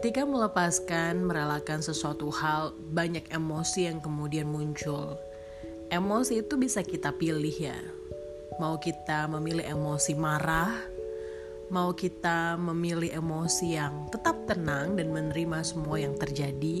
Ketika 0.00 0.24
melepaskan, 0.24 1.28
merelakan 1.28 1.84
sesuatu 1.84 2.32
hal, 2.32 2.72
banyak 2.72 3.20
emosi 3.36 3.84
yang 3.84 4.00
kemudian 4.00 4.48
muncul. 4.48 5.20
Emosi 5.92 6.40
itu 6.40 6.56
bisa 6.56 6.80
kita 6.80 7.12
pilih 7.12 7.52
ya. 7.52 7.76
Mau 8.56 8.80
kita 8.80 9.28
memilih 9.28 9.60
emosi 9.60 10.16
marah, 10.16 10.72
mau 11.68 11.92
kita 11.92 12.56
memilih 12.56 13.12
emosi 13.12 13.76
yang 13.76 14.08
tetap 14.08 14.48
tenang 14.48 14.96
dan 14.96 15.12
menerima 15.12 15.60
semua 15.60 16.00
yang 16.00 16.16
terjadi 16.16 16.80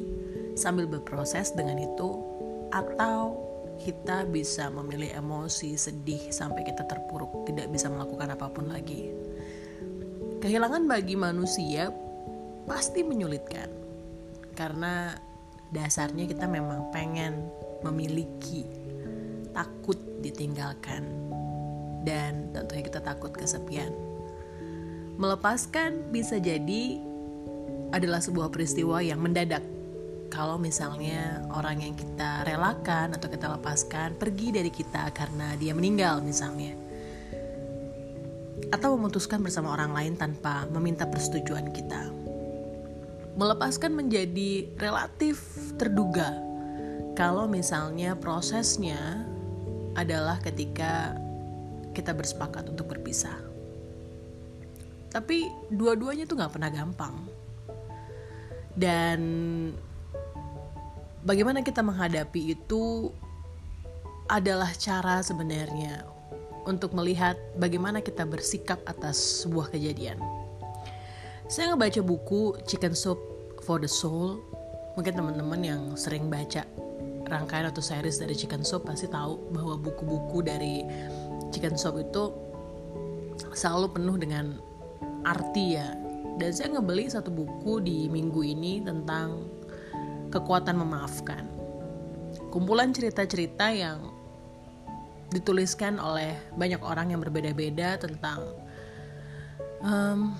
sambil 0.56 0.88
berproses 0.88 1.52
dengan 1.52 1.76
itu, 1.76 2.24
atau 2.72 3.36
kita 3.84 4.24
bisa 4.32 4.72
memilih 4.72 5.12
emosi 5.12 5.76
sedih 5.76 6.32
sampai 6.32 6.64
kita 6.64 6.88
terpuruk, 6.88 7.44
tidak 7.44 7.68
bisa 7.68 7.92
melakukan 7.92 8.32
apa 8.32 8.48
pun 8.48 8.72
lagi. 8.72 9.12
Kehilangan 10.40 10.88
bagi 10.88 11.20
manusia 11.20 11.92
pasti 12.70 13.02
menyulitkan. 13.02 13.66
Karena 14.54 15.10
dasarnya 15.74 16.30
kita 16.30 16.46
memang 16.46 16.94
pengen 16.94 17.50
memiliki 17.82 18.62
takut 19.50 19.98
ditinggalkan. 20.22 21.02
Dan 22.06 22.54
tentunya 22.54 22.86
kita 22.86 23.02
takut 23.02 23.34
kesepian. 23.34 23.90
Melepaskan 25.18 26.14
bisa 26.14 26.38
jadi 26.38 27.02
adalah 27.90 28.22
sebuah 28.22 28.54
peristiwa 28.54 29.02
yang 29.02 29.18
mendadak. 29.18 29.66
Kalau 30.30 30.62
misalnya 30.62 31.42
orang 31.50 31.82
yang 31.82 31.98
kita 31.98 32.46
relakan 32.46 33.18
atau 33.18 33.26
kita 33.26 33.50
lepaskan 33.50 34.14
pergi 34.14 34.54
dari 34.54 34.70
kita 34.70 35.10
karena 35.10 35.58
dia 35.58 35.74
meninggal 35.74 36.22
misalnya. 36.22 36.78
Atau 38.70 38.94
memutuskan 38.94 39.42
bersama 39.42 39.74
orang 39.74 39.90
lain 39.90 40.14
tanpa 40.14 40.70
meminta 40.70 41.02
persetujuan 41.10 41.74
kita 41.74 42.29
melepaskan 43.38 43.94
menjadi 43.94 44.66
relatif 44.80 45.38
terduga 45.78 46.34
kalau 47.14 47.44
misalnya 47.46 48.16
prosesnya 48.16 49.26
adalah 49.98 50.38
ketika 50.40 51.18
kita 51.92 52.14
bersepakat 52.14 52.70
untuk 52.70 52.90
berpisah. 52.90 53.36
Tapi 55.10 55.50
dua-duanya 55.74 56.24
tuh 56.24 56.38
gak 56.38 56.54
pernah 56.54 56.70
gampang. 56.70 57.26
Dan 58.70 59.20
bagaimana 61.26 61.66
kita 61.66 61.82
menghadapi 61.82 62.54
itu 62.54 63.10
adalah 64.30 64.70
cara 64.78 65.18
sebenarnya 65.26 66.06
untuk 66.62 66.94
melihat 66.94 67.34
bagaimana 67.58 67.98
kita 67.98 68.22
bersikap 68.22 68.78
atas 68.86 69.42
sebuah 69.42 69.74
kejadian. 69.74 70.39
Saya 71.50 71.74
ngebaca 71.74 71.98
buku 72.06 72.54
Chicken 72.62 72.94
Soup 72.94 73.18
for 73.66 73.82
the 73.82 73.90
Soul. 73.90 74.38
Mungkin 74.94 75.18
teman-teman 75.18 75.58
yang 75.66 75.82
sering 75.98 76.30
baca 76.30 76.62
rangkaian 77.26 77.66
atau 77.66 77.82
series 77.82 78.22
dari 78.22 78.38
Chicken 78.38 78.62
Soup 78.62 78.86
pasti 78.86 79.10
tahu 79.10 79.50
bahwa 79.50 79.74
buku-buku 79.74 80.46
dari 80.46 80.86
Chicken 81.50 81.74
Soup 81.74 81.98
itu 81.98 82.30
selalu 83.50 83.98
penuh 83.98 84.14
dengan 84.14 84.62
arti 85.26 85.74
ya. 85.74 85.90
Dan 86.38 86.54
saya 86.54 86.78
ngebeli 86.78 87.10
satu 87.10 87.34
buku 87.34 87.82
di 87.82 88.06
minggu 88.06 88.46
ini 88.46 88.86
tentang 88.86 89.50
kekuatan 90.30 90.78
memaafkan. 90.78 91.50
Kumpulan 92.54 92.94
cerita-cerita 92.94 93.74
yang 93.74 94.06
dituliskan 95.34 95.98
oleh 95.98 96.30
banyak 96.54 96.78
orang 96.78 97.10
yang 97.10 97.18
berbeda-beda 97.18 97.98
tentang 97.98 98.54
um, 99.82 100.30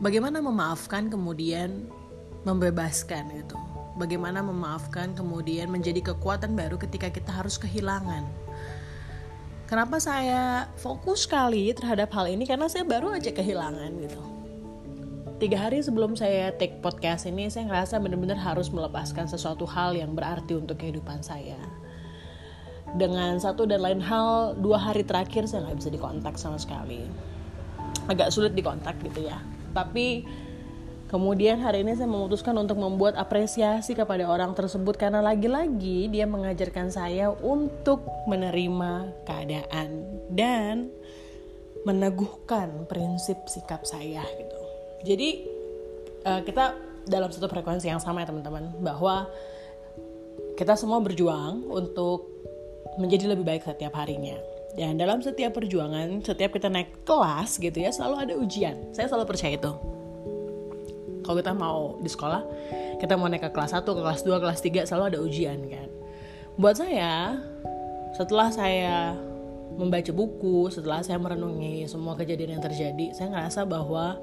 bagaimana 0.00 0.40
memaafkan 0.40 1.12
kemudian 1.12 1.86
membebaskan 2.48 3.28
gitu? 3.36 3.56
Bagaimana 4.00 4.40
memaafkan 4.40 5.12
kemudian 5.12 5.68
menjadi 5.68 6.00
kekuatan 6.12 6.56
baru 6.56 6.80
ketika 6.80 7.12
kita 7.12 7.30
harus 7.30 7.60
kehilangan? 7.60 8.24
Kenapa 9.68 10.02
saya 10.02 10.66
fokus 10.80 11.28
sekali 11.28 11.70
terhadap 11.76 12.10
hal 12.16 12.26
ini? 12.26 12.48
Karena 12.48 12.66
saya 12.66 12.82
baru 12.82 13.14
aja 13.14 13.30
kehilangan 13.30 13.92
gitu. 14.02 14.22
Tiga 15.38 15.68
hari 15.68 15.80
sebelum 15.80 16.16
saya 16.16 16.52
take 16.56 16.82
podcast 16.84 17.24
ini 17.28 17.48
saya 17.48 17.68
ngerasa 17.68 17.96
benar-benar 18.00 18.36
harus 18.40 18.68
melepaskan 18.72 19.24
sesuatu 19.24 19.64
hal 19.68 19.96
yang 19.96 20.16
berarti 20.16 20.58
untuk 20.58 20.80
kehidupan 20.80 21.22
saya. 21.22 21.56
Dengan 22.98 23.38
satu 23.38 23.68
dan 23.68 23.84
lain 23.84 24.02
hal 24.02 24.58
dua 24.58 24.80
hari 24.80 25.06
terakhir 25.06 25.46
saya 25.46 25.70
nggak 25.70 25.78
bisa 25.78 25.90
dikontak 25.94 26.34
sama 26.34 26.58
sekali 26.58 27.06
agak 28.08 28.32
sulit 28.32 28.54
dikontak 28.54 28.96
gitu 29.04 29.26
ya 29.28 29.36
tapi 29.74 30.24
kemudian 31.10 31.58
hari 31.58 31.82
ini 31.82 31.98
saya 31.98 32.06
memutuskan 32.06 32.54
untuk 32.54 32.78
membuat 32.78 33.18
apresiasi 33.18 33.98
kepada 33.98 34.30
orang 34.30 34.54
tersebut 34.54 34.94
karena 34.94 35.18
lagi-lagi 35.18 36.06
dia 36.06 36.22
mengajarkan 36.22 36.94
saya 36.94 37.34
untuk 37.34 38.06
menerima 38.30 39.10
keadaan 39.26 40.06
dan 40.30 40.94
meneguhkan 41.82 42.86
prinsip 42.86 43.42
sikap 43.50 43.82
saya 43.82 44.22
gitu. 44.38 44.60
Jadi 45.02 45.28
uh, 46.28 46.40
kita 46.46 46.78
dalam 47.08 47.32
satu 47.32 47.48
frekuensi 47.48 47.88
yang 47.88 47.98
sama 47.98 48.22
ya 48.22 48.30
teman-teman 48.30 48.70
bahwa 48.78 49.26
kita 50.54 50.76
semua 50.76 51.00
berjuang 51.00 51.66
untuk 51.66 52.28
menjadi 53.00 53.32
lebih 53.32 53.48
baik 53.48 53.64
setiap 53.64 53.96
harinya. 53.96 54.36
Dan 54.78 54.98
dalam 54.98 55.18
setiap 55.18 55.58
perjuangan, 55.58 56.22
setiap 56.22 56.54
kita 56.54 56.70
naik 56.70 57.02
kelas 57.02 57.58
gitu 57.58 57.74
ya, 57.74 57.90
selalu 57.90 58.16
ada 58.22 58.34
ujian. 58.38 58.76
Saya 58.94 59.10
selalu 59.10 59.26
percaya 59.26 59.58
itu. 59.58 59.72
Kalau 61.26 61.36
kita 61.36 61.52
mau 61.52 61.98
di 62.00 62.10
sekolah, 62.10 62.42
kita 63.02 63.18
mau 63.18 63.26
naik 63.26 63.46
ke 63.46 63.50
kelas 63.50 63.74
1, 63.76 63.82
ke 63.82 64.02
kelas 64.02 64.22
2, 64.22 64.42
kelas 64.42 64.60
3, 64.62 64.88
selalu 64.88 65.04
ada 65.14 65.18
ujian 65.20 65.58
kan. 65.66 65.88
Buat 66.54 66.82
saya, 66.82 67.38
setelah 68.14 68.48
saya 68.50 69.14
membaca 69.74 70.10
buku, 70.10 70.68
setelah 70.68 71.00
saya 71.00 71.16
merenungi 71.16 71.86
semua 71.86 72.18
kejadian 72.18 72.58
yang 72.58 72.64
terjadi, 72.64 73.14
saya 73.14 73.30
ngerasa 73.30 73.64
bahwa 73.64 74.18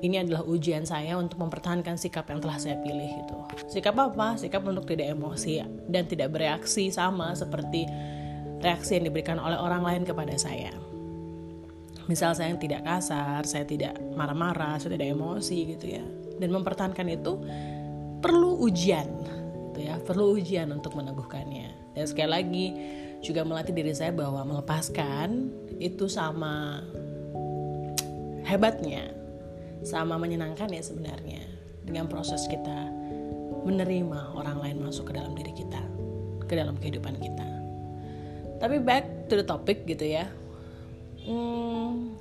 ini 0.00 0.22
adalah 0.22 0.46
ujian 0.46 0.86
saya 0.86 1.18
untuk 1.18 1.42
mempertahankan 1.42 1.98
sikap 1.98 2.30
yang 2.30 2.38
telah 2.38 2.56
saya 2.56 2.78
pilih 2.80 3.08
itu. 3.08 3.36
Sikap 3.68 3.98
apa? 3.98 4.38
Sikap 4.38 4.62
untuk 4.64 4.86
tidak 4.86 5.12
emosi 5.12 5.60
dan 5.90 6.06
tidak 6.06 6.32
bereaksi 6.32 6.88
sama 6.88 7.34
seperti 7.34 7.84
reaksi 8.58 8.98
yang 8.98 9.06
diberikan 9.10 9.38
oleh 9.38 9.58
orang 9.58 9.82
lain 9.82 10.02
kepada 10.02 10.34
saya. 10.34 10.74
Misal 12.08 12.32
saya 12.32 12.48
yang 12.48 12.60
tidak 12.60 12.88
kasar, 12.88 13.44
saya 13.44 13.68
tidak 13.68 13.92
marah-marah, 14.16 14.80
saya 14.80 14.96
tidak 14.96 15.12
emosi 15.12 15.76
gitu 15.76 15.86
ya. 15.92 16.04
Dan 16.40 16.54
mempertahankan 16.56 17.06
itu 17.10 17.32
perlu 18.24 18.64
ujian, 18.64 19.06
gitu 19.70 19.80
ya, 19.84 20.00
perlu 20.00 20.34
ujian 20.40 20.72
untuk 20.72 20.96
meneguhkannya. 20.96 21.92
Dan 21.92 22.04
sekali 22.08 22.30
lagi 22.30 22.66
juga 23.20 23.44
melatih 23.44 23.74
diri 23.74 23.92
saya 23.92 24.14
bahwa 24.14 24.40
melepaskan 24.46 25.52
itu 25.76 26.08
sama 26.08 26.80
hebatnya, 28.48 29.12
sama 29.84 30.16
menyenangkan 30.16 30.72
ya 30.72 30.80
sebenarnya 30.80 31.44
dengan 31.84 32.08
proses 32.08 32.48
kita 32.48 32.88
menerima 33.68 34.32
orang 34.32 34.64
lain 34.64 34.76
masuk 34.80 35.10
ke 35.10 35.18
dalam 35.18 35.36
diri 35.36 35.52
kita, 35.52 35.82
ke 36.48 36.54
dalam 36.56 36.80
kehidupan 36.80 37.20
kita. 37.20 37.57
Tapi 38.58 38.76
back 38.82 39.30
to 39.30 39.38
the 39.38 39.46
topic 39.46 39.86
gitu 39.86 40.04
ya. 40.04 40.26
Hmm, 41.22 42.18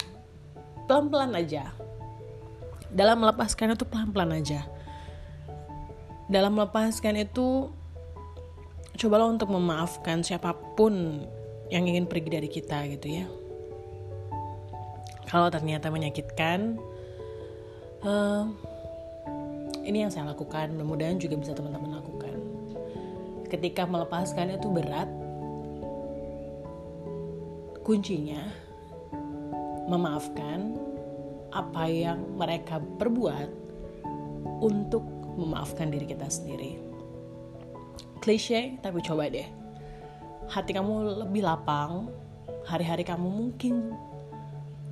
pelan-pelan 0.85 1.33
aja. 1.33 1.73
Dalam 2.93 3.21
melepaskan 3.21 3.73
itu 3.73 3.83
pelan-pelan 3.83 4.37
aja. 4.37 4.65
Dalam 6.27 6.55
melepaskan 6.55 7.19
itu 7.19 7.71
cobalah 8.97 9.29
untuk 9.29 9.53
memaafkan 9.53 10.25
siapa 10.25 10.55
pun 10.75 11.23
yang 11.69 11.83
ingin 11.85 12.07
pergi 12.07 12.29
dari 12.31 12.49
kita 12.49 12.87
gitu 12.95 13.07
ya. 13.23 13.25
Kalau 15.27 15.51
ternyata 15.51 15.91
menyakitkan, 15.91 16.79
uh, 18.03 18.47
ini 19.83 20.03
yang 20.03 20.11
saya 20.11 20.31
lakukan. 20.31 20.71
Mudah-mudahan 20.75 21.19
juga 21.19 21.35
bisa 21.39 21.51
teman-teman 21.51 21.99
lakukan. 21.99 22.35
Ketika 23.47 23.87
melepaskan 23.87 24.55
itu 24.55 24.67
berat, 24.71 25.07
kuncinya 27.87 28.43
memaafkan 29.87 30.75
apa 31.55 31.87
yang 31.87 32.19
mereka 32.35 32.83
perbuat 32.99 33.47
untuk 34.59 35.07
memaafkan 35.39 35.87
diri 35.87 36.03
kita 36.03 36.27
sendiri. 36.27 36.75
Klise, 38.19 38.75
tapi 38.83 38.99
coba 38.99 39.31
deh. 39.31 39.47
Hati 40.51 40.75
kamu 40.75 41.23
lebih 41.23 41.47
lapang, 41.47 42.11
hari-hari 42.67 43.07
kamu 43.07 43.23
mungkin 43.23 43.95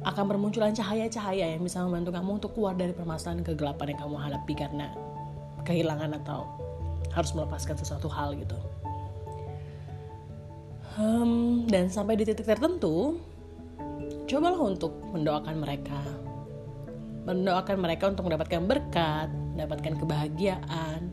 akan 0.07 0.23
bermunculan 0.31 0.71
cahaya-cahaya 0.71 1.51
yang 1.51 1.67
bisa 1.67 1.83
membantu 1.83 2.15
kamu 2.15 2.29
untuk 2.39 2.51
keluar 2.55 2.79
dari 2.79 2.95
permasalahan 2.95 3.43
kegelapan 3.43 3.91
yang 3.91 3.99
kamu 4.07 4.15
hadapi 4.23 4.53
karena 4.55 4.87
kehilangan 5.67 6.15
atau 6.23 6.47
harus 7.11 7.35
melepaskan 7.35 7.75
sesuatu 7.75 8.07
hal 8.07 8.37
gitu 8.39 8.55
um, 10.99 11.33
dan 11.67 11.89
sampai 11.89 12.17
di 12.17 12.23
titik 12.29 12.45
tertentu 12.45 13.19
cobalah 14.25 14.61
untuk 14.61 14.93
mendoakan 15.13 15.55
mereka 15.61 16.01
mendoakan 17.25 17.81
mereka 17.81 18.13
untuk 18.13 18.29
mendapatkan 18.29 18.61
berkat, 18.69 19.33
mendapatkan 19.57 19.97
kebahagiaan, 19.97 21.09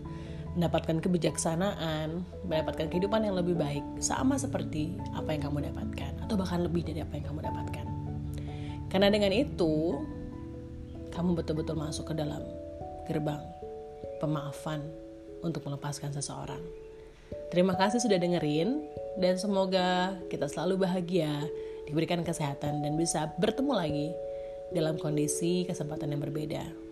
mendapatkan 0.52 1.00
kebijaksanaan, 1.00 2.20
mendapatkan 2.44 2.92
kehidupan 2.92 3.24
yang 3.24 3.36
lebih 3.40 3.56
baik, 3.56 3.80
sama 3.98 4.36
seperti 4.36 4.92
apa 5.16 5.32
yang 5.32 5.48
kamu 5.48 5.72
dapatkan, 5.72 6.12
atau 6.28 6.36
bahkan 6.36 6.60
lebih 6.60 6.84
dari 6.84 7.00
apa 7.00 7.16
yang 7.16 7.32
kamu 7.32 7.40
dapatkan. 7.48 7.86
Karena 8.92 9.08
dengan 9.08 9.32
itu, 9.32 9.96
kamu 11.16 11.32
betul-betul 11.40 11.80
masuk 11.80 12.12
ke 12.12 12.14
dalam 12.16 12.44
gerbang 13.08 13.40
pemaafan 14.20 14.84
untuk 15.40 15.64
melepaskan 15.64 16.12
seseorang. 16.12 16.60
Terima 17.48 17.72
kasih 17.72 18.04
sudah 18.04 18.20
dengerin, 18.20 18.84
dan 19.18 19.36
semoga 19.36 20.16
kita 20.32 20.48
selalu 20.48 20.84
bahagia, 20.88 21.44
diberikan 21.88 22.24
kesehatan, 22.24 22.80
dan 22.80 22.92
bisa 22.96 23.32
bertemu 23.36 23.72
lagi 23.72 24.08
dalam 24.72 24.96
kondisi 24.96 25.68
kesempatan 25.68 26.16
yang 26.16 26.22
berbeda. 26.22 26.91